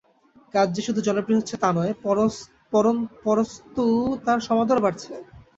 [0.53, 1.93] কাজ যে শুধু জনপ্রিয় হচ্ছে তা নয়,
[3.23, 3.83] পরন্তু
[4.25, 5.11] তার সমাদরও বাড়ছে।